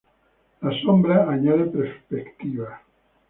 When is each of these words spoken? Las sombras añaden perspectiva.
Las 0.63 0.81
sombras 0.81 1.29
añaden 1.29 1.71
perspectiva. 1.71 2.81